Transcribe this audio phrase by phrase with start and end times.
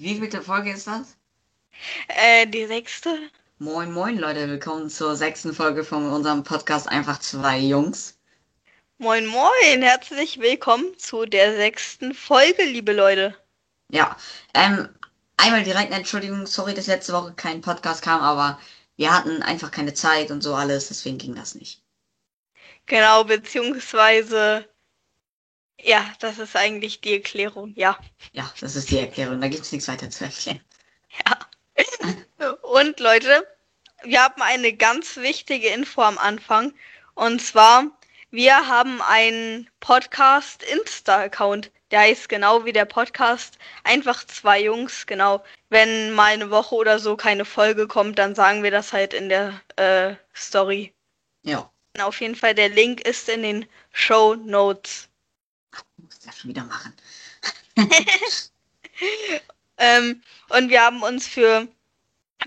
[0.00, 1.16] Wie vielte Folge ist das?
[2.06, 3.18] Äh, die sechste.
[3.58, 4.48] Moin, moin, Leute.
[4.48, 8.16] Willkommen zur sechsten Folge von unserem Podcast Einfach zwei Jungs.
[8.98, 9.82] Moin, moin.
[9.82, 13.34] Herzlich willkommen zu der sechsten Folge, liebe Leute.
[13.90, 14.16] Ja,
[14.54, 14.88] ähm,
[15.36, 16.46] einmal direkt eine Entschuldigung.
[16.46, 18.60] Sorry, dass letzte Woche kein Podcast kam, aber
[18.94, 20.86] wir hatten einfach keine Zeit und so alles.
[20.86, 21.82] Deswegen ging das nicht.
[22.86, 24.64] Genau, beziehungsweise,
[25.80, 27.98] ja, das ist eigentlich die Erklärung, ja.
[28.32, 29.40] Ja, das ist die Erklärung.
[29.40, 30.60] Da gibt es nichts weiter zu erklären.
[31.24, 31.38] Ja.
[32.62, 33.46] Und Leute,
[34.02, 36.74] wir haben eine ganz wichtige Info am Anfang.
[37.14, 37.84] Und zwar,
[38.30, 41.70] wir haben einen Podcast-Insta-Account.
[41.90, 43.58] Der heißt genau wie der Podcast.
[43.82, 45.42] Einfach zwei Jungs, genau.
[45.70, 49.28] Wenn mal eine Woche oder so keine Folge kommt, dann sagen wir das halt in
[49.28, 50.92] der äh, Story.
[51.42, 51.70] Ja.
[51.98, 55.07] Auf jeden Fall, der Link ist in den Show Notes.
[56.28, 56.92] Ja schon wieder machen.
[59.78, 61.66] ähm, und wir haben uns für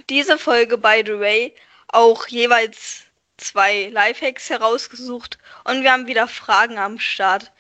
[0.08, 1.56] diese Folge, by the way,
[1.88, 3.02] auch jeweils
[3.38, 7.52] zwei Lifehacks herausgesucht und wir haben wieder Fragen am Start.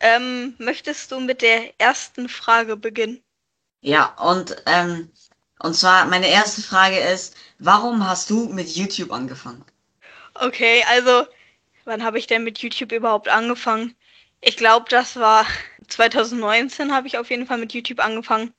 [0.00, 3.22] Ähm, möchtest du mit der ersten Frage beginnen?
[3.80, 5.12] Ja, und, ähm,
[5.60, 9.64] und zwar meine erste Frage ist, warum hast du mit YouTube angefangen?
[10.34, 11.24] Okay, also,
[11.84, 13.94] wann habe ich denn mit YouTube überhaupt angefangen?
[14.40, 15.46] Ich glaube, das war
[15.88, 18.52] 2019 habe ich auf jeden Fall mit YouTube angefangen.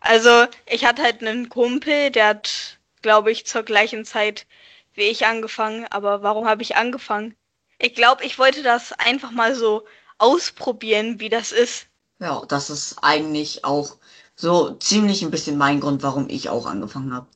[0.00, 4.46] Also, ich hatte halt einen Kumpel, der hat, glaube ich, zur gleichen Zeit
[4.94, 5.86] wie ich angefangen.
[5.90, 7.36] Aber warum habe ich angefangen?
[7.78, 9.86] Ich glaube, ich wollte das einfach mal so
[10.18, 11.88] ausprobieren, wie das ist.
[12.20, 13.96] Ja, das ist eigentlich auch
[14.36, 17.26] so ziemlich ein bisschen mein Grund, warum ich auch angefangen habe.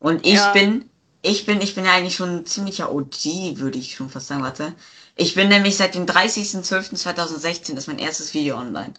[0.00, 0.52] Und ich Ja.
[0.52, 0.90] bin,
[1.22, 4.42] ich bin, ich bin ja eigentlich schon ein ziemlicher OG, würde ich schon fast sagen,
[4.42, 4.74] warte.
[5.20, 8.94] Ich bin nämlich seit dem 30.12.2016 ist mein erstes Video online.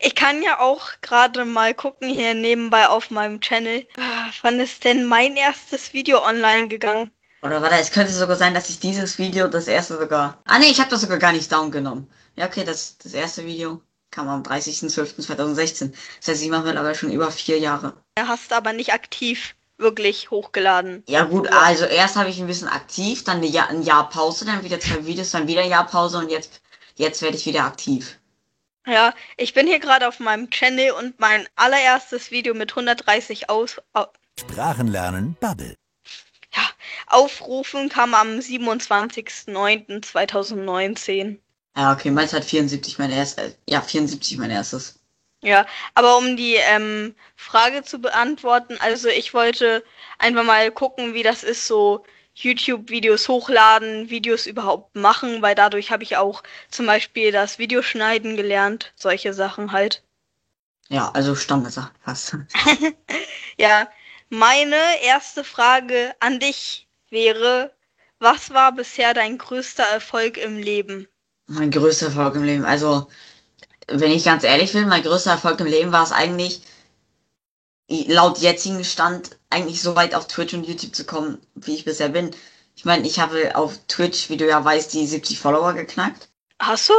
[0.00, 3.86] Ich kann ja auch gerade mal gucken hier nebenbei auf meinem Channel.
[3.96, 7.12] Ah, Wann ist denn mein erstes Video online gegangen?
[7.42, 10.42] Oder warte, es könnte sogar sein, dass ich dieses Video, das erste sogar.
[10.46, 12.10] Ah nee, ich habe das sogar gar nicht down genommen.
[12.34, 15.92] Ja, okay, das, das erste Video kam am 30.12.2016.
[16.18, 18.02] Das heißt, ich mache mittlerweile schon über vier Jahre.
[18.18, 21.02] Hast aber nicht aktiv wirklich hochgeladen.
[21.08, 24.44] Ja gut, also erst habe ich ein bisschen aktiv, dann eine Jahr, ein Jahr Pause,
[24.44, 26.60] dann wieder zwei Videos, dann wieder ein Jahr Pause und jetzt,
[26.96, 28.18] jetzt werde ich wieder aktiv.
[28.86, 33.80] Ja, ich bin hier gerade auf meinem Channel und mein allererstes Video mit 130 Aus
[33.94, 34.06] au
[34.38, 35.76] Sprachenlernen Bubble.
[36.54, 36.62] ja,
[37.06, 41.38] Aufrufen kam am 27.09.2019.
[41.76, 45.00] Ja, okay, meins hat 74 mein erstes, ja, 74 mein erstes.
[45.44, 49.84] Ja, aber um die ähm, Frage zu beantworten, also ich wollte
[50.18, 56.02] einfach mal gucken, wie das ist, so YouTube-Videos hochladen, Videos überhaupt machen, weil dadurch habe
[56.02, 60.02] ich auch zum Beispiel das Videoschneiden gelernt, solche Sachen halt.
[60.88, 62.36] Ja, also Standardsachen fast.
[63.56, 63.88] Ja,
[64.30, 67.72] meine erste Frage an dich wäre,
[68.18, 71.06] was war bisher dein größter Erfolg im Leben?
[71.46, 72.64] Mein größter Erfolg im Leben.
[72.64, 73.08] Also,
[73.88, 76.62] wenn ich ganz ehrlich bin, mein größter Erfolg im Leben war es eigentlich,
[77.88, 82.08] laut jetzigen Stand, eigentlich so weit auf Twitch und YouTube zu kommen, wie ich bisher
[82.08, 82.34] bin.
[82.76, 86.28] Ich meine, ich habe auf Twitch, wie du ja weißt, die 70 Follower geknackt.
[86.60, 86.94] Hast du?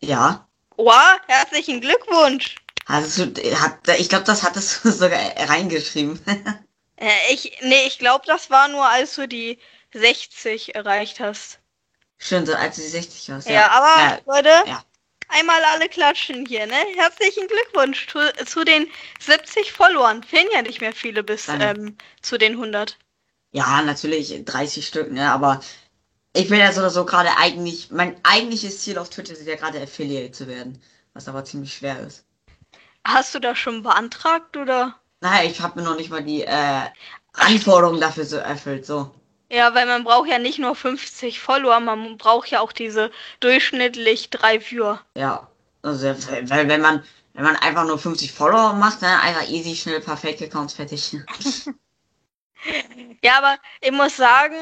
[0.00, 0.48] Ja.
[0.76, 2.56] Wow, herzlichen Glückwunsch!
[2.86, 6.20] Also, hat, ich glaube, das hattest du sogar reingeschrieben.
[7.00, 9.60] Äh, ich, nee, ich glaube, das war nur, als du die
[9.94, 11.60] 60 erreicht hast.
[12.16, 13.48] Stimmt, als du die 60 warst.
[13.48, 14.82] Ja, aber Ja, Leute, ja.
[15.28, 16.76] Einmal alle klatschen hier, ne?
[16.96, 18.86] Herzlichen Glückwunsch zu, zu den
[19.20, 20.22] 70 Followern.
[20.22, 22.98] Fehlen ja nicht mehr viele bis ähm, zu den 100.
[23.52, 25.60] Ja, natürlich 30 Stück, ne, aber
[26.34, 29.56] ich bin ja so oder so gerade eigentlich, mein eigentliches Ziel auf Twitch ist ja
[29.56, 30.82] gerade Affiliate zu werden,
[31.14, 32.24] was aber ziemlich schwer ist.
[33.04, 34.94] Hast du das schon beantragt oder?
[35.20, 36.82] Naja, ich habe mir noch nicht mal die äh,
[37.32, 39.14] Anforderungen dafür so erfüllt, so.
[39.50, 43.10] Ja, weil man braucht ja nicht nur 50 Follower, man braucht ja auch diese
[43.40, 45.00] durchschnittlich drei Viewer.
[45.14, 45.48] Ja,
[45.82, 50.00] also weil wenn man wenn man einfach nur 50 Follower macht, dann einfach easy schnell
[50.00, 51.16] paar Fake Accounts fertig.
[53.22, 54.56] Ja, aber ich muss sagen,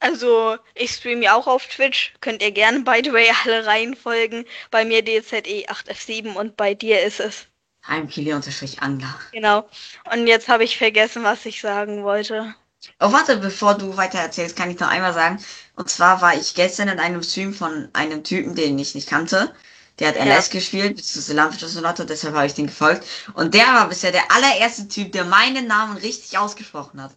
[0.00, 2.14] also ich streame ja auch auf Twitch.
[2.20, 4.44] Könnt ihr gerne, by the way, alle reinfolgen.
[4.70, 7.46] Bei mir DZE8F7 und bei dir ist es.
[7.86, 9.18] Heimkili unterstrich Angler.
[9.32, 9.68] Genau.
[10.12, 12.54] Und jetzt habe ich vergessen, was ich sagen wollte.
[13.00, 15.42] Oh, warte, bevor du weiter erzählst, kann ich noch einmal sagen.
[15.76, 19.54] Und zwar war ich gestern in einem Stream von einem Typen, den ich nicht kannte.
[19.98, 20.24] Der hat Ja.
[20.24, 23.04] LS gespielt, beziehungsweise Landwirtschaftssimulator, deshalb habe ich den gefolgt.
[23.34, 27.16] Und der war bisher der allererste Typ, der meinen Namen richtig ausgesprochen hat.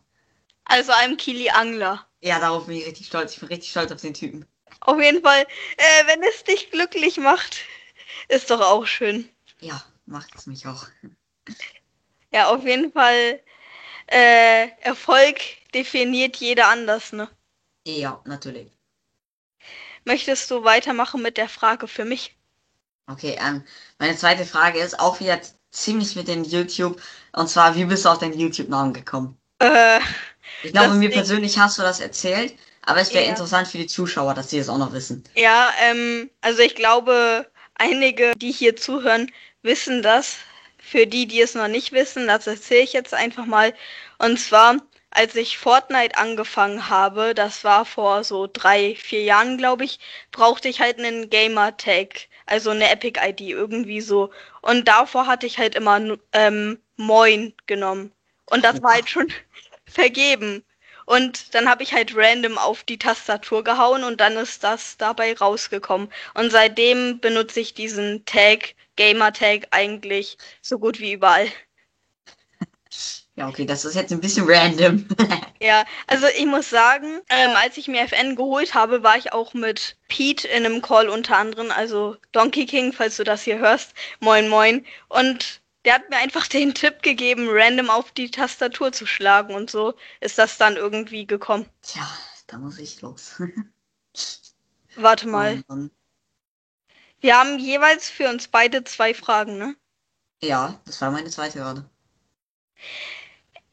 [0.65, 2.05] Also einem Kili Angler.
[2.21, 3.33] Ja, darauf bin ich richtig stolz.
[3.33, 4.45] Ich bin richtig stolz auf den Typen.
[4.79, 5.45] Auf jeden Fall,
[5.77, 7.57] äh, wenn es dich glücklich macht,
[8.29, 9.29] ist doch auch schön.
[9.59, 10.85] Ja, macht es mich auch.
[12.31, 13.41] Ja, auf jeden Fall.
[14.11, 15.39] Äh, Erfolg
[15.73, 17.29] definiert jeder anders, ne?
[17.85, 18.71] Ja, natürlich.
[20.05, 22.35] Möchtest du weitermachen mit der Frage für mich?
[23.07, 23.63] Okay, ähm,
[23.99, 25.39] meine zweite Frage ist auch wieder
[25.71, 27.01] ziemlich mit den YouTube.
[27.33, 29.37] Und zwar, wie bist du auf deinen YouTube-Namen gekommen?
[29.59, 29.99] Äh,
[30.63, 33.29] Ich glaube, mir persönlich hast du das erzählt, aber es wäre Ja.
[33.31, 35.23] interessant für die Zuschauer, dass sie das auch noch wissen.
[35.35, 39.31] ja, ähm, also ich glaube, einige, die hier zuhören,
[39.61, 40.37] wissen das.
[40.81, 43.73] Für die, die es noch nicht wissen, das erzähle ich jetzt einfach mal.
[44.17, 44.77] Und zwar,
[45.11, 49.99] als ich Fortnite angefangen habe, das war vor so drei, vier Jahren, glaube ich,
[50.31, 54.31] brauchte ich halt einen Gamer-Tag, also eine Epic-ID, irgendwie so.
[54.61, 58.11] Und davor hatte ich halt immer ähm, Moin genommen.
[58.45, 59.31] Und das war halt schon
[59.85, 60.63] vergeben.
[61.05, 65.35] Und dann habe ich halt random auf die Tastatur gehauen und dann ist das dabei
[65.35, 66.09] rausgekommen.
[66.33, 71.47] Und seitdem benutze ich diesen Tag, Gamer-Tag, eigentlich so gut wie überall.
[73.35, 75.07] Ja, okay, das ist jetzt ein bisschen random.
[75.61, 79.53] Ja, also ich muss sagen, ähm, als ich mir FN geholt habe, war ich auch
[79.53, 83.93] mit Pete in einem Call unter anderem, also Donkey King, falls du das hier hörst.
[84.19, 84.85] Moin, moin.
[85.07, 89.69] Und der hat mir einfach den Tipp gegeben, random auf die Tastatur zu schlagen und
[89.69, 91.65] so ist das dann irgendwie gekommen.
[91.81, 92.07] Tja,
[92.47, 93.41] da muss ich los.
[94.95, 95.63] Warte mal.
[95.67, 95.91] Mann.
[97.21, 99.75] Wir haben jeweils für uns beide zwei Fragen, ne?
[100.41, 101.85] Ja, das war meine zweite gerade.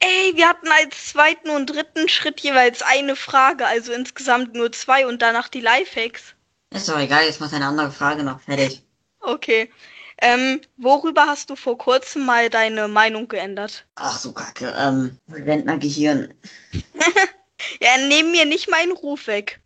[0.00, 5.06] Ey, wir hatten als zweiten und dritten Schritt jeweils eine Frage, also insgesamt nur zwei
[5.06, 6.34] und danach die Lifehacks.
[6.70, 8.82] Ist doch egal, jetzt mach deine andere Frage noch fertig.
[9.20, 9.70] Okay.
[10.20, 13.86] Ähm, worüber hast du vor kurzem mal deine Meinung geändert?
[13.94, 14.74] Ach so, Kacke.
[14.76, 16.34] Ähm, Rentnergehirn.
[17.80, 19.60] Ja, nehm mir nicht meinen Ruf weg.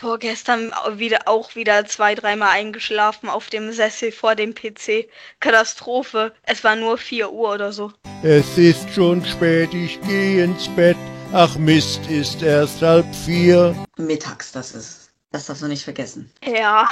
[0.00, 5.08] Boah, gestern wieder, auch wieder zwei, dreimal eingeschlafen auf dem Sessel vor dem PC.
[5.38, 6.34] Katastrophe.
[6.42, 7.92] Es war nur 4 Uhr oder so.
[8.22, 10.96] Es ist schon spät, ich geh ins Bett.
[11.32, 13.76] Ach Mist, ist erst halb vier.
[13.96, 15.01] Mittags, das ist.
[15.32, 16.30] Das darfst du nicht vergessen.
[16.44, 16.88] Ja.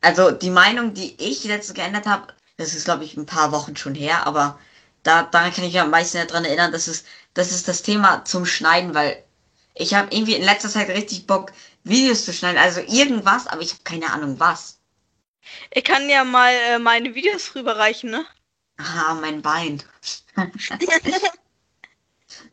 [0.00, 3.76] Also die Meinung, die ich letztens geändert habe, das ist glaube ich ein paar Wochen
[3.76, 4.58] schon her, aber
[5.02, 8.24] da daran kann ich mich am meisten daran erinnern, das ist das ist das Thema
[8.24, 9.24] zum Schneiden, weil
[9.74, 11.52] ich habe irgendwie in letzter Zeit richtig Bock
[11.84, 14.78] Videos zu schneiden, also irgendwas, aber ich habe keine Ahnung was.
[15.70, 18.26] Ich kann ja mal äh, meine Videos rüberreichen, ne?
[18.76, 19.82] Ah, mein Bein.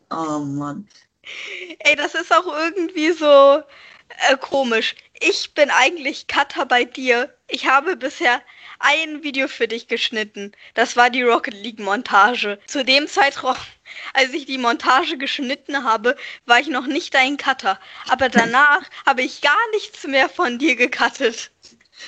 [0.10, 0.88] oh Mann.
[1.80, 3.62] Ey, das ist auch irgendwie so
[4.30, 4.96] äh, komisch.
[5.19, 7.33] Ich bin eigentlich Cutter bei dir.
[7.47, 8.41] Ich habe bisher
[8.79, 10.51] ein Video für dich geschnitten.
[10.73, 12.59] Das war die Rocket League Montage.
[12.67, 13.56] Zu dem Zeitraum,
[14.13, 17.79] als ich die Montage geschnitten habe, war ich noch nicht dein Cutter.
[18.09, 21.51] Aber danach habe ich gar nichts mehr von dir gecuttet.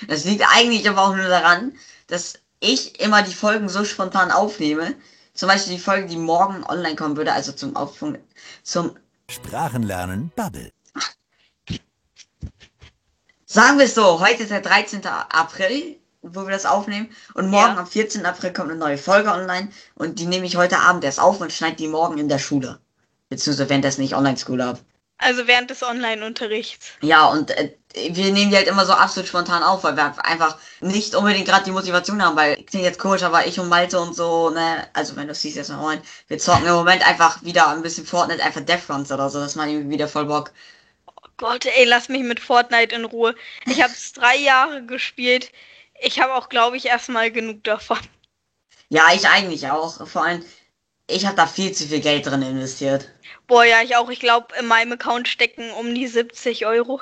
[0.07, 1.77] Das liegt eigentlich aber auch nur daran,
[2.07, 4.95] dass ich immer die Folgen so spontan aufnehme.
[5.33, 8.19] Zum Beispiel die Folge, die morgen online kommen würde, also zum Aufpunkt,
[8.63, 8.97] zum
[9.29, 10.71] Sprachenlernen Bubble.
[13.49, 15.05] Sagen wir es so, heute ist der 13.
[15.05, 17.09] April, wo wir das aufnehmen.
[17.33, 17.79] Und morgen Ja.
[17.79, 18.25] am 14.
[18.25, 19.69] April kommt eine neue Folge online.
[19.95, 22.79] Und die nehme ich heute Abend erst auf und schneide die morgen in der Schule.
[23.29, 24.79] Beziehungsweise wenn das nicht Online-School habe.
[25.17, 26.87] Also während des Online-Unterrichts.
[27.01, 27.73] Ja, und äh,
[28.11, 31.63] wir nehmen die halt immer so absolut spontan auf, weil wir einfach nicht unbedingt gerade
[31.63, 35.15] die Motivation haben, weil klingt jetzt komisch, aber ich und Malte und so, ne, also
[35.15, 38.05] wenn du es siehst jetzt noch rein, wir zocken im Moment einfach wieder ein bisschen
[38.05, 40.51] Fortnite, einfach Death Runs oder so, das macht irgendwie wieder voll Bock.
[41.37, 43.35] Gott, ey, lass mich mit Fortnite in Ruhe.
[43.65, 45.51] Ich habe es drei Jahre gespielt.
[46.01, 47.99] Ich habe auch, glaube ich, erstmal genug davon.
[48.89, 50.07] Ja, ich eigentlich auch.
[50.07, 50.43] Vor allem,
[51.07, 53.09] ich habe da viel zu viel Geld drin investiert.
[53.45, 54.09] Boah, ja, ich auch.
[54.09, 57.01] Ich glaube, in meinem Account stecken um die 70 Euro.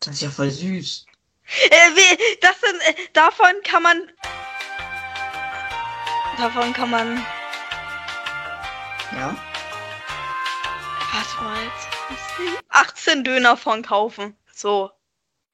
[0.00, 1.06] Das ist ja voll süß.
[1.70, 4.12] Äh, das sind, äh, davon kann man.
[6.36, 7.26] Davon kann man.
[9.16, 9.36] Ja?
[11.12, 11.97] Warte mal jetzt.
[12.68, 14.36] 18 Döner von kaufen.
[14.54, 14.90] So.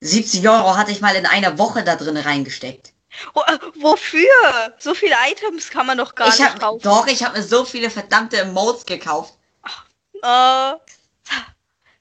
[0.01, 2.93] 70 Euro hatte ich mal in einer Woche da drin reingesteckt.
[3.33, 4.75] Wo, äh, wofür?
[4.79, 6.83] So viele Items kann man doch gar ich nicht hab, kaufen.
[6.83, 9.35] doch, ich habe mir so viele verdammte Emotes gekauft.
[10.23, 10.73] Äh,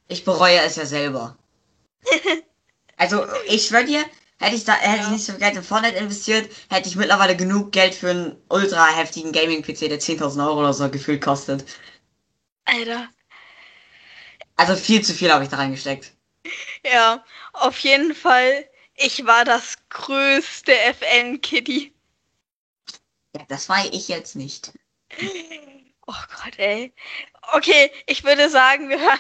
[0.08, 1.38] Ich bereue es ja selber.
[2.98, 4.04] also, ich schwör dir,
[4.40, 5.10] hätte ich da, hätte ich Ja.
[5.12, 8.88] nicht so viel Geld in Fortnite investiert, hätte ich mittlerweile genug Geld für einen ultra
[8.88, 11.64] heftigen Gaming-PC, der 10.000 Euro oder so gefühlt kostet.
[12.66, 13.08] Alter.
[14.56, 16.12] Also viel zu viel habe ich da reingesteckt.
[16.86, 18.70] Ja, auf jeden Fall.
[18.96, 21.94] Ich war das größte FN-Kitty.
[23.36, 24.72] Ja, das war ich jetzt nicht.
[26.06, 26.94] Oh Gott, ey.
[27.54, 29.20] Okay, ich würde sagen, wir hören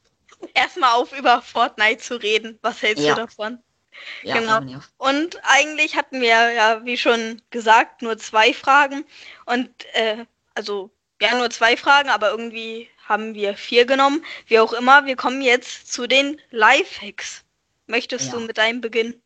[0.54, 2.58] erstmal auf, über Fortnite zu reden.
[2.60, 3.14] Was hältst Ja.
[3.14, 3.62] du davon?
[4.22, 4.60] Ja, Genau.
[4.98, 9.04] Und eigentlich hatten wir ja, wie schon gesagt, nur zwei Fragen.
[9.46, 10.26] Und äh,
[10.56, 14.24] also ja, nur zwei Fragen, aber irgendwie haben wir vier genommen.
[14.46, 17.42] Wie auch immer, wir kommen jetzt zu den Lifehacks.
[17.86, 18.46] Möchtest du Ja.
[18.46, 19.22] mit deinem beginnen?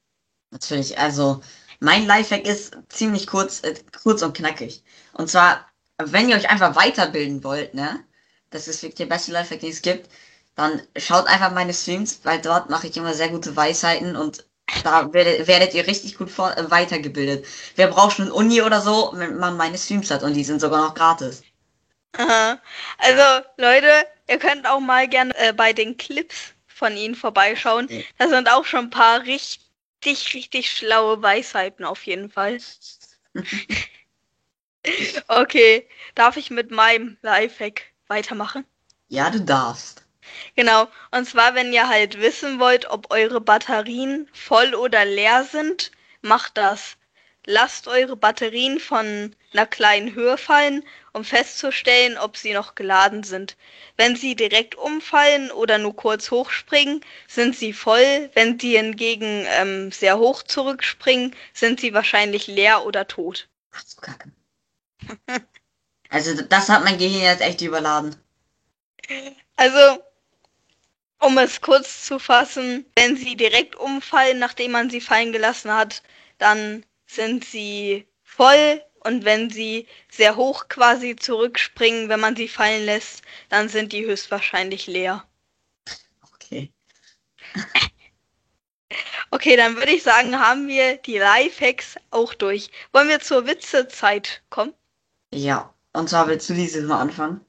[0.50, 1.40] Natürlich, also
[1.80, 4.82] mein Lifehack ist ziemlich kurz, äh, kurz und knackig.
[5.12, 5.66] Und zwar,
[5.98, 8.04] wenn ihr euch einfach weiterbilden wollt, ne,
[8.50, 10.08] das ist wirklich der beste Lifehack, den es gibt,
[10.54, 14.46] dann schaut einfach meine Streams, weil dort mache ich immer sehr gute Weisheiten und
[14.84, 17.46] da werdet, werdet ihr richtig gut vor, äh, weitergebildet.
[17.76, 20.82] Wer braucht schon Uni oder so, wenn man meine Streams hat und die sind sogar
[20.86, 21.42] noch gratis.
[22.16, 22.60] Aha.
[22.98, 27.88] Also, Leute, ihr könnt auch mal gerne äh, bei den Clips von ihnen vorbeischauen.
[28.18, 32.58] Da sind auch schon ein paar richtig, richtig schlaue Weisheiten auf jeden Fall.
[35.28, 38.64] Okay, darf ich mit meinem Lifehack weitermachen?
[39.08, 40.04] Ja, du darfst.
[40.56, 45.90] Genau, und zwar, wenn ihr halt wissen wollt, ob eure Batterien voll oder leer sind,
[46.20, 46.97] macht das.
[47.50, 53.56] Lasst eure Batterien von einer kleinen Höhe fallen, um festzustellen, ob sie noch geladen sind.
[53.96, 58.28] Wenn sie direkt umfallen oder nur kurz hochspringen, sind sie voll.
[58.34, 63.48] Wenn sie hingegen ähm, sehr hoch zurückspringen, sind sie wahrscheinlich leer oder tot.
[63.72, 64.30] Ach so, Kacke.
[66.10, 68.16] Also, das hat mein Gehirn jetzt echt überladen.
[69.56, 70.02] Also,
[71.20, 76.02] um es kurz zu fassen, wenn sie direkt umfallen, nachdem man sie fallen gelassen hat,
[76.38, 82.84] dann sind sie voll und wenn sie sehr hoch quasi zurückspringen, wenn man sie fallen
[82.84, 85.26] lässt, dann sind die höchstwahrscheinlich leer.
[86.34, 86.72] Okay.
[89.30, 92.70] Okay, dann würde ich sagen, haben wir die Lifehacks auch durch.
[92.92, 94.72] Wollen wir zur Witzezeit kommen?
[95.34, 95.74] Ja.
[95.92, 97.44] Und zwar willst du dieses Mal anfangen?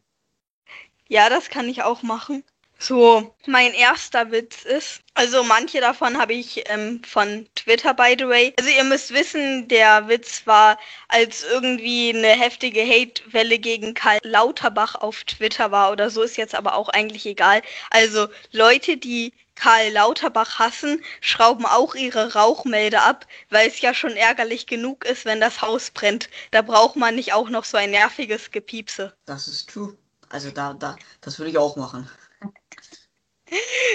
[1.08, 2.44] Ja, das kann ich auch machen.
[2.82, 8.26] So, mein erster Witz ist, also manche davon habe ich ähm, von Twitter, by the
[8.26, 8.54] way.
[8.58, 14.96] Also ihr müsst wissen, der Witz war, als irgendwie eine heftige Hate-Welle gegen Karl Lauterbach
[14.96, 17.62] auf Twitter war oder so, ist jetzt aber auch eigentlich egal.
[17.90, 24.16] Also Leute, die Karl Lauterbach hassen, schrauben auch ihre Rauchmelder ab, weil es ja schon
[24.16, 26.30] ärgerlich genug ist, wenn das Haus brennt.
[26.52, 29.14] Da braucht man nicht auch noch so ein nerviges Gepiepse.
[29.26, 29.98] Das ist true.
[30.30, 32.10] Also da, da, das würde ich auch machen.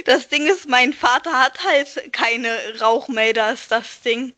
[0.05, 4.35] Das Ding ist, mein Vater hat halt keine Rauchmelder, ist das Ding.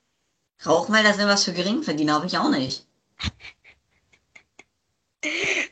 [0.64, 2.87] Rauchmelder sind was für Geringverdiener, habe ich auch nicht.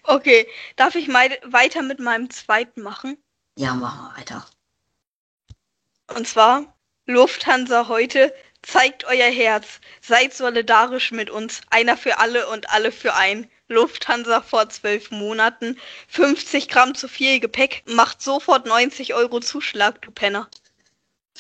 [0.03, 3.17] Okay, darf ich mal weiter mit meinem zweiten machen?
[3.57, 4.47] Ja, machen wir weiter.
[6.15, 12.71] Und zwar Lufthansa heute, zeigt euer Herz, seid solidarisch mit uns, einer für alle und
[12.71, 13.49] alle für ein.
[13.69, 15.79] Lufthansa vor zwölf Monaten,
[16.09, 20.49] 50 Gramm zu viel Gepäck, macht sofort 90 Euro Zuschlag, du Penner.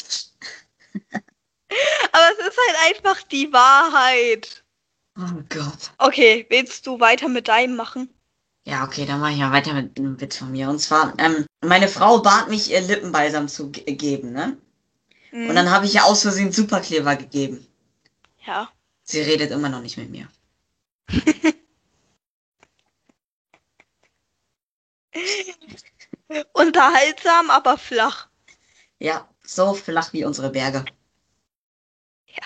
[2.12, 4.64] Aber es ist halt einfach die Wahrheit.
[5.18, 5.92] Oh Gott.
[5.98, 8.08] Okay, willst du weiter mit deinem machen?
[8.66, 10.68] Ja, okay, dann mache ich mal weiter mit einem Witz von mir.
[10.70, 14.56] Und zwar, ähm, meine Frau bat mich, ihr Lippenbalsam zu ge geben, ne?
[15.30, 17.66] Hm, Und dann habe ich ihr aus Versehen Superkleber gegeben.
[18.46, 18.70] ja.
[19.06, 20.28] Sie redet immer noch nicht mit mir.
[26.52, 28.28] Unterhaltsam, aber flach.
[28.98, 30.84] Ja, so flach wie unsere Berge.
[32.26, 32.42] Ja.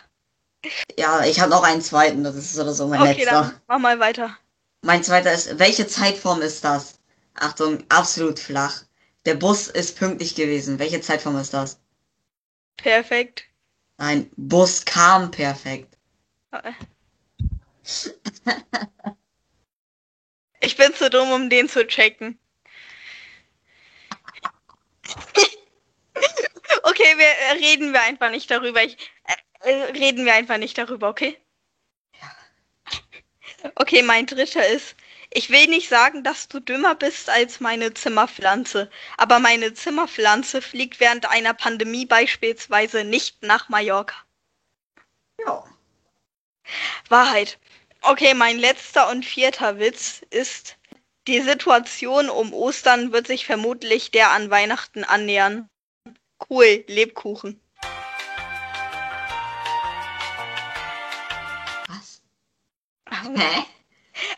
[0.98, 3.42] Ja, ich habe noch einen zweiten, das ist oder so mein Okay, letzter.
[3.42, 4.36] dann mach mal weiter.
[4.82, 6.98] Mein zweiter ist, welche Zeitform ist das?
[7.34, 8.82] Achtung, absolut flach.
[9.24, 10.78] Der Bus ist pünktlich gewesen.
[10.78, 11.78] Welche Zeitform ist das?
[12.76, 13.44] Perfekt.
[13.98, 15.96] Nein, Bus kam perfekt.
[20.60, 22.38] Ich bin zu dumm, um den zu checken.
[26.82, 28.82] Okay, wir äh, reden wir einfach nicht darüber.
[28.82, 31.38] Ich, äh, äh, reden wir einfach nicht darüber, okay?
[33.74, 34.94] Okay, mein dritter ist,
[35.30, 41.00] ich will nicht sagen, dass du dümmer bist als meine Zimmerpflanze, aber meine Zimmerpflanze fliegt
[41.00, 44.16] während einer Pandemie beispielsweise nicht nach Mallorca.
[45.44, 45.64] Ja.
[47.08, 47.58] Wahrheit.
[48.00, 50.77] Okay, mein letzter und vierter Witz ist,
[51.28, 55.68] die Situation um Ostern wird sich vermutlich der an Weihnachten annähern.
[56.48, 57.60] Cool, Lebkuchen.
[61.86, 62.22] Was?
[63.10, 63.64] Hä?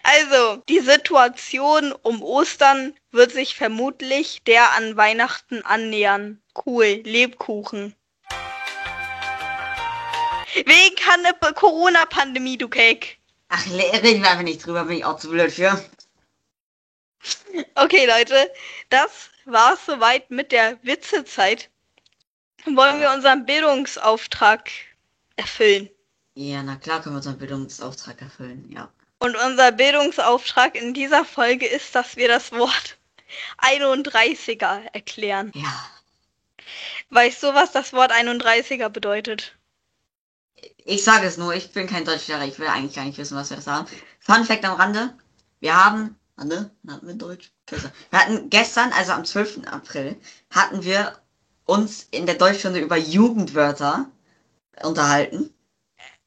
[0.02, 6.42] Also, die Situation um Ostern wird sich vermutlich der an Weihnachten annähern.
[6.66, 7.94] Cool, Lebkuchen.
[10.54, 13.16] Wegen Corona-Pandemie, du Cake.
[13.48, 15.80] Ach, reden wir einfach nicht drüber, bin ich auch zu blöd für.
[17.74, 18.50] Okay, Leute,
[18.88, 21.68] das war's soweit mit der Witzezeit.
[22.64, 24.70] Wollen wir unseren Bildungsauftrag
[25.36, 25.90] erfüllen?
[26.34, 28.90] Ja, na klar können wir unseren Bildungsauftrag erfüllen, ja.
[29.18, 32.96] Und unser Bildungsauftrag in dieser Folge ist, dass wir das Wort
[33.58, 35.52] 31er erklären.
[35.54, 35.90] Ja.
[37.10, 39.56] Weißt du, was das Wort 31er bedeutet?
[40.84, 43.50] Ich sage es nur, ich bin kein Deutschlehrer, ich will eigentlich gar nicht wissen, was
[43.50, 43.86] wir das haben.
[44.20, 45.14] Fun Fact am Rande,
[45.60, 47.52] wir haben, Rande, hatten wir Deutsch?
[47.68, 49.66] Wir hatten gestern, also am 12.
[49.66, 50.16] April,
[50.50, 51.18] hatten wir
[51.66, 54.10] uns in der Deutschstunde über Jugendwörter
[54.82, 55.52] unterhalten.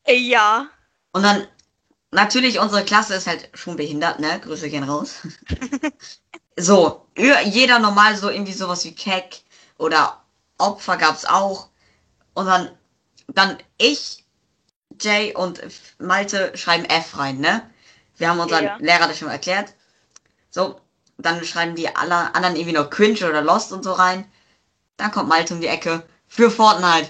[0.07, 0.69] Ja.
[1.13, 1.47] Und dann,
[2.11, 4.39] natürlich, unsere Klasse ist halt schon behindert, ne?
[4.39, 5.15] Grüße gehen raus.
[6.57, 9.41] so, jeder normal so irgendwie sowas wie Keck
[9.79, 10.23] oder
[10.59, 11.69] Opfer gab's auch.
[12.35, 12.69] Und dann,
[13.27, 14.23] dann ich,
[15.01, 15.59] Jay und
[15.97, 17.67] Malte schreiben F rein, ne?
[18.17, 18.77] Wir haben unseren Ja.
[18.77, 19.73] Lehrer das schon erklärt.
[20.53, 20.79] So,
[21.17, 24.31] dann schreiben die alle anderen irgendwie noch Cringe oder Lost und so rein.
[24.97, 27.09] Dann kommt Malte um die Ecke für Fortnite.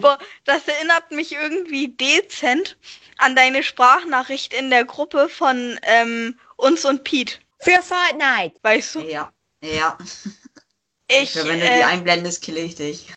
[0.00, 2.76] Boah, das erinnert mich irgendwie dezent
[3.18, 7.38] an deine Sprachnachricht in der Gruppe von ähm, uns und Pete.
[7.60, 8.58] Für Fortnite.
[8.62, 9.00] Weißt du?
[9.00, 9.96] Ja, ja.
[11.08, 13.12] Ich, Ich, wenn du die äh, einblendest, kill ich dich.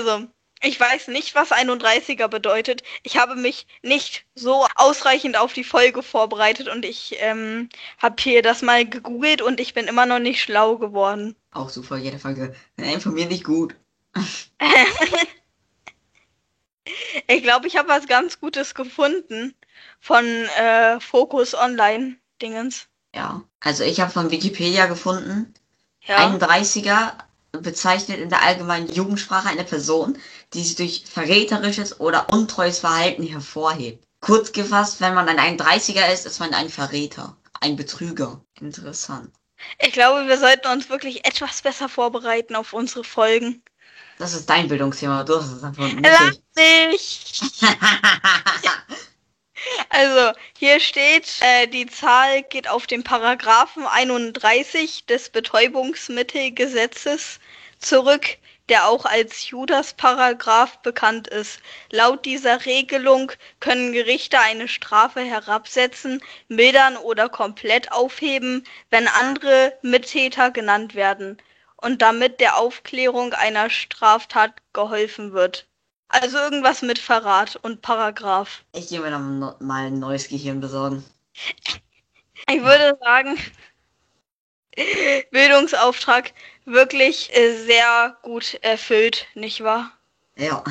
[0.00, 0.26] Also,
[0.62, 2.82] ich weiß nicht, was 31er bedeutet.
[3.02, 8.42] Ich habe mich nicht so ausreichend auf die Folge vorbereitet und ich ähm, habe hier
[8.42, 11.34] das mal gegoogelt und ich bin immer noch nicht schlau geworden.
[11.52, 12.54] Auch super, jede Folge.
[12.76, 13.74] Informiert nicht gut.
[17.28, 19.54] Ich glaube, ich habe was ganz Gutes gefunden
[20.00, 22.88] von äh, Focus Online Dingens.
[23.14, 23.42] Ja.
[23.60, 25.54] Also ich habe von Wikipedia gefunden,
[26.02, 26.16] Ja.
[26.16, 27.12] 31er
[27.52, 30.18] bezeichnet in der allgemeinen Jugendsprache eine Person,
[30.54, 34.04] die sich durch verräterisches oder untreues Verhalten hervorhebt.
[34.20, 38.40] Kurz gefasst, wenn man ein 31er ist, ist man ein Verräter, ein Betrüger.
[38.60, 39.32] Interessant.
[39.78, 43.62] Ich glaube, wir sollten uns wirklich etwas besser vorbereiten auf unsere Folgen.
[44.18, 46.02] Das ist dein Bildungsthema, du hast es erfunden.
[46.02, 47.40] Lass nicht mich!
[49.90, 57.38] Also, hier steht, äh, die Zahl geht auf den Paragraphen 31 des Betäubungsmittelgesetzes
[57.80, 58.38] zurück,
[58.68, 61.60] der auch als Judas-Paragraph bekannt ist.
[61.90, 70.50] Laut dieser Regelung können Gerichte eine Strafe herabsetzen, mildern oder komplett aufheben, wenn andere Mittäter
[70.52, 71.38] genannt werden
[71.76, 75.66] und damit der Aufklärung einer Straftat geholfen wird.
[76.08, 78.64] Also irgendwas mit Verrat und Paragraph.
[78.72, 81.04] Ich gehe mir dann mal ein neues Gehirn besorgen.
[82.48, 83.36] Ich würde sagen,
[85.30, 86.32] Bildungsauftrag
[86.64, 89.92] wirklich äh, sehr gut erfüllt, nicht wahr?
[90.36, 90.62] Ja.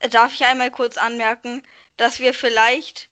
[0.00, 1.62] Äh, Darf ich einmal kurz anmerken,
[1.96, 3.10] dass wir vielleicht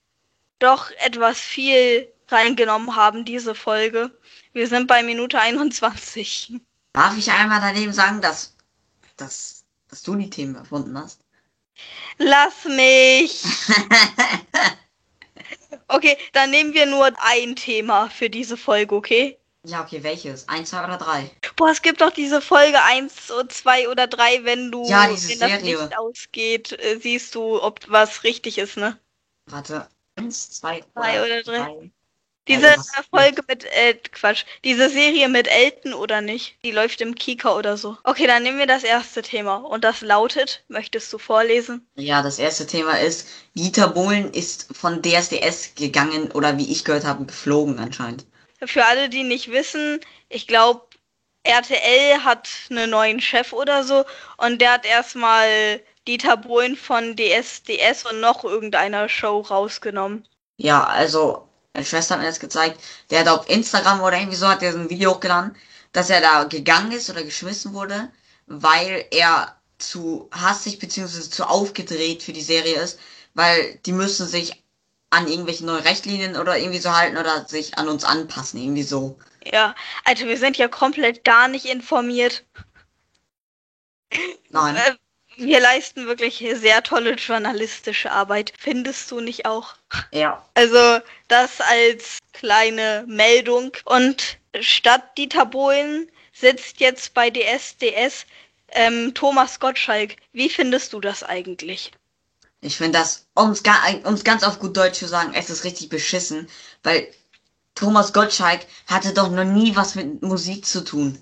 [0.58, 4.10] doch etwas viel reingenommen haben, diese Folge.
[4.52, 6.54] Wir sind bei Minute 21.
[6.92, 8.56] Darf ich einmal daneben sagen, dass,
[9.16, 11.20] dass, dass du die Themen erfunden hast?
[12.18, 13.42] Lass mich!
[15.88, 19.38] Okay, dann nehmen wir nur ein Thema für diese Folge, okay?
[19.66, 20.48] Ja, okay, welches?
[20.48, 21.30] Eins, zwei oder drei?
[21.56, 23.12] Boah, es gibt doch diese Folge 1,
[23.48, 25.78] 2 oder 3, wenn du, Ja, wenn das Serie.
[25.78, 28.98] Licht ausgeht, äh, siehst du, ob was richtig ist, ne?
[29.46, 29.88] Warte.
[30.16, 31.90] Eins, zwei Zwei oder drei.
[32.48, 36.56] Ja, Diese was- Folge mit, äh, Quatsch, diese Serie mit Elton oder nicht?
[36.64, 37.98] Die läuft im Kika oder so.
[38.04, 39.56] Okay, dann nehmen wir das erste Thema.
[39.56, 41.86] Und das lautet, möchtest du vorlesen?
[41.96, 47.04] Ja, das erste Thema ist, Dieter Bohlen ist von DSDS gegangen oder wie ich gehört
[47.04, 48.24] habe, geflogen anscheinend.
[48.64, 50.82] Für alle, die nicht wissen, ich glaube,
[51.42, 54.04] RTL hat einen neuen Chef oder so
[54.38, 60.26] und der hat erstmal Dieter Bohlen von DSDS und noch irgendeiner Show rausgenommen.
[60.56, 62.80] Ja, also, meine Schwester hat mir das gezeigt.
[63.10, 65.56] Der hat auf Instagram oder irgendwie so hat er so ein Video hochgeladen,
[65.92, 68.10] dass er da gegangen ist oder geschmissen wurde,
[68.46, 71.28] weil er zu hassig bzw.
[71.28, 72.98] zu aufgedreht für die Serie ist,
[73.34, 74.64] weil die müssen sich
[75.16, 79.18] an irgendwelche neuen Rechtlinien oder irgendwie so halten oder sich an uns anpassen, irgendwie so.
[79.44, 79.74] Ja,
[80.04, 82.44] Alter, wir sind ja komplett gar nicht informiert.
[84.50, 84.76] Nein.
[84.76, 84.94] Äh,
[85.38, 88.52] Wir leisten wirklich sehr tolle journalistische Arbeit.
[88.58, 89.74] Findest du nicht auch?
[90.12, 90.44] Ja.
[90.54, 93.72] Also das als kleine Meldung.
[93.84, 98.26] Und statt Dieter Bohlen sitzt jetzt bei DSDS
[98.70, 100.16] ähm, Thomas Gottschalk.
[100.32, 101.92] Wie findest du das eigentlich?
[102.60, 103.80] Ich finde das, um es ga-
[104.22, 106.48] ganz auf gut Deutsch zu sagen, es ist richtig beschissen,
[106.82, 107.10] weil
[107.74, 111.18] Thomas Gottschalk hatte doch noch nie was mit Musik zu tun.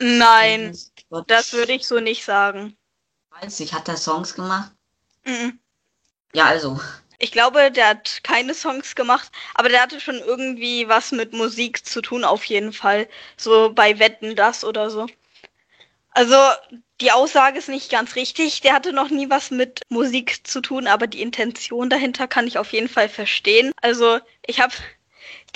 [0.00, 0.78] Nein,
[1.26, 2.76] das würde ich so nicht sagen.
[3.28, 4.72] Weiß ich, hat er Songs gemacht?
[5.26, 5.58] Mhm.
[6.34, 6.78] Ja, also.
[7.18, 11.84] Ich glaube, der hat keine Songs gemacht, aber der hatte schon irgendwie was mit Musik
[11.84, 13.08] zu tun, auf jeden Fall.
[13.36, 15.06] So bei Wetten das oder so.
[16.14, 16.36] Also,
[17.00, 18.60] die Aussage ist nicht ganz richtig.
[18.60, 22.56] Der hatte noch nie was mit Musik zu tun, aber die Intention dahinter kann ich
[22.56, 23.72] auf jeden Fall verstehen.
[23.82, 24.72] Also, ich habe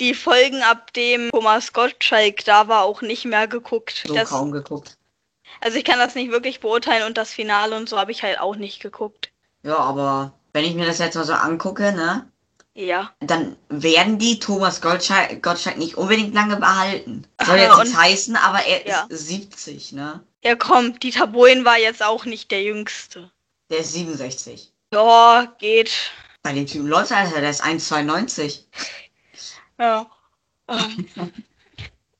[0.01, 4.03] die Folgen, ab dem Thomas Gottschalk da war, auch nicht mehr geguckt.
[4.05, 4.97] So Das- kaum geguckt.
[5.61, 8.39] also, ich kann das nicht wirklich beurteilen und das Finale und so habe ich halt
[8.39, 9.31] auch nicht geguckt.
[9.63, 12.29] Ja, aber wenn ich mir das jetzt mal so angucke, ne,
[12.79, 13.11] Ja.
[13.19, 17.27] dann werden die Thomas Gottschalk, Gottschalk nicht unbedingt lange behalten.
[17.45, 19.05] Soll jetzt nichts heißen, aber er Ja.
[19.09, 20.23] ist 70, ne?
[20.45, 23.31] Ja, komm, Dieter Bohlen war jetzt auch nicht der Jüngste.
[23.69, 24.71] Der ist 67.
[24.93, 25.91] Ja, geht.
[26.41, 28.63] Bei dem Typen läuft Alter, der ist 1,92.
[29.77, 30.09] Ja.
[30.69, 31.09] Ähm,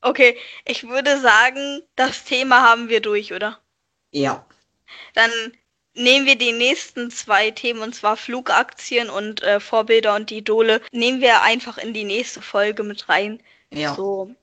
[0.02, 3.60] Okay, ich würde sagen, das Thema haben wir durch, oder?
[4.12, 4.46] Ja.
[5.14, 5.32] Dann
[5.94, 11.22] nehmen wir die nächsten zwei Themen, und zwar Flugaktien und äh, Vorbilder und Idole, nehmen
[11.22, 13.42] wir einfach in die nächste Folge mit rein.
[13.72, 13.96] Ja.
[13.96, 14.34] So.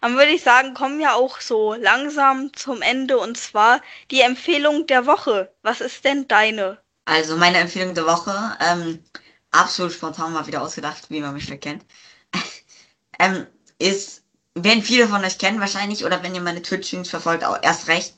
[0.00, 4.86] Dann würde ich sagen, kommen wir auch so langsam zum Ende und zwar die Empfehlung
[4.86, 5.52] der Woche.
[5.62, 6.78] Was ist denn deine?
[7.06, 9.04] Also meine Empfehlung der Woche, ähm,
[9.50, 11.84] absolut spontan mal wieder ausgedacht, wie man mich schon kennt,
[13.18, 13.46] ähm,
[13.78, 14.22] ist,
[14.54, 18.14] werden viele von euch kennen wahrscheinlich, oder wenn ihr meine Twitch-Streams verfolgt, auch erst recht.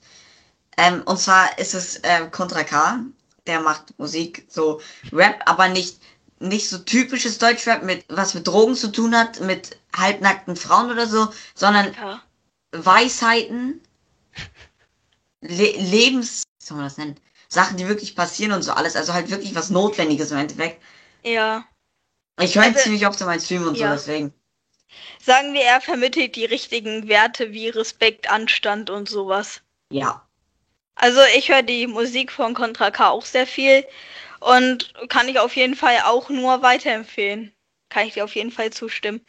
[0.77, 3.01] Ähm, und zwar ist es äh, Contra K,
[3.47, 4.81] der macht Musik, so
[5.13, 5.99] Rap, aber nicht,
[6.39, 11.07] nicht so typisches Deutschrap, mit, was mit Drogen zu tun hat, mit halbnackten Frauen oder
[11.07, 12.23] so, sondern Ja.
[12.73, 13.81] Weisheiten,
[15.41, 17.17] Le Lebens, wie soll man das nennen?
[17.49, 18.97] Sachen, die wirklich passieren und so alles.
[18.97, 20.83] Also halt wirklich was Notwendiges im Endeffekt.
[21.23, 21.65] Ja.
[22.41, 23.91] Ich höre Also- ziemlich oft in meinen Stream und Ja.
[23.91, 24.35] so, deswegen.
[25.25, 29.61] Sagen wir, er vermittelt die richtigen Werte wie Respekt, Anstand und sowas.
[29.91, 30.26] Ja.
[30.97, 33.87] Also ich höre die Musik von Contra K auch sehr viel
[34.41, 37.55] und kann ich auf jeden Fall auch nur weiterempfehlen.
[37.89, 39.25] Kann ich dir auf jeden Fall zustimmen.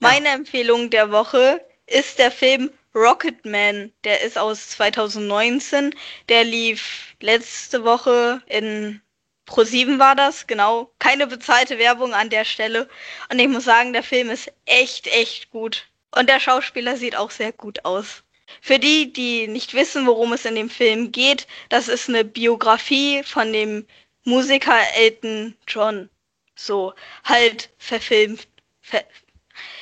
[0.00, 3.92] Meine Empfehlung der Woche ist der Film Rocketman.
[4.04, 5.94] Der ist aus 2019.
[6.28, 9.00] Der lief letzte Woche in
[9.46, 10.92] Pro7 war das, genau.
[10.98, 12.88] Keine bezahlte Werbung an der Stelle.
[13.30, 15.86] Und ich muss sagen, der Film ist echt, echt gut.
[16.14, 18.24] Und der Schauspieler sieht auch sehr gut aus.
[18.60, 23.22] Für die, die nicht wissen, worum es in dem Film geht, das ist eine Biografie
[23.22, 23.86] von dem
[24.24, 26.08] Musiker Elton John.
[26.54, 28.46] So, halt verfilmt.
[28.80, 29.04] Ver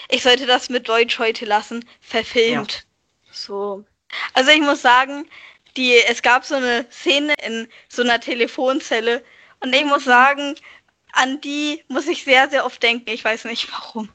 [0.08, 1.84] ich sollte das mit Deutsch heute lassen.
[2.00, 2.84] Verfilmt.
[3.30, 3.84] So.
[4.34, 5.28] Also ich muss sagen,
[5.76, 9.24] die, es gab so eine Szene in so einer Telefonzelle
[9.60, 10.56] und ich muss sagen,
[11.12, 13.10] an die muss ich sehr, sehr oft denken.
[13.10, 14.08] Ich weiß nicht warum.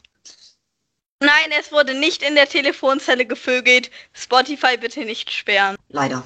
[1.19, 3.89] Nein, es wurde nicht in der Telefonzelle gevögelt.
[4.13, 5.77] Spotify bitte nicht sperren.
[5.89, 6.23] Leider.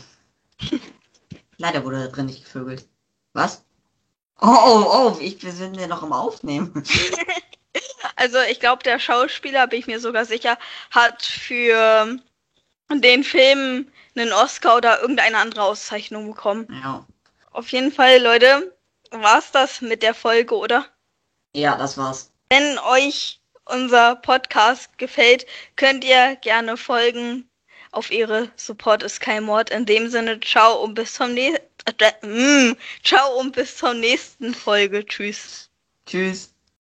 [1.58, 2.88] Leider wurde da drin nicht gevögelt.
[3.34, 3.64] Was?
[4.42, 6.84] Oh, oh, oh, ich, wir sind ja noch am Aufnehmen.
[8.16, 10.58] Also ich glaube, der Schauspieler, bin ich mir sogar sicher,
[10.92, 12.20] hat für
[12.92, 16.68] den Film einen Oscar oder irgendeine andere Auszeichnung bekommen.
[16.84, 17.06] Ja.
[17.52, 18.76] Auf jeden Fall, Leute,
[19.12, 20.86] war's das mit der Folge, oder?
[21.54, 22.32] Ja, das war's.
[22.50, 23.39] Wenn euch
[23.70, 27.50] unser Podcast gefällt, könnt ihr gerne folgen
[27.92, 29.70] auf ihre Support ist kein Mord.
[29.70, 31.66] In dem Sinne, ciao und bis zum nächsten.
[31.86, 35.06] Äh, mm, ciao und bis zur nächsten Folge.
[35.06, 35.70] Tschüss.
[36.06, 36.54] Tschüss.